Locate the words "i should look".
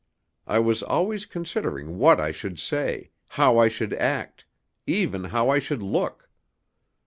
5.51-6.27